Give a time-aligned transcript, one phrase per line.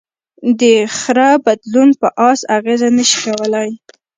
[0.59, 0.61] د
[0.97, 3.69] خره بدلون په آس اغېز نهشي کولی.